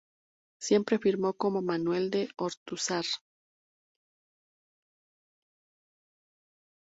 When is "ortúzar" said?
2.35-3.05